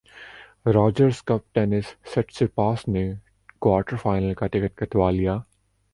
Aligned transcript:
Rogers 0.67 1.21
cup 1.23 1.53
tennis 1.55 1.93
Tsitsipas 2.13 2.87
نے 2.87 3.03
quarter 3.59 3.95
final 3.95 4.33
کا 4.33 4.47
ticket 4.47 4.75
کٹوا 4.77 5.11
لیا 5.11 5.37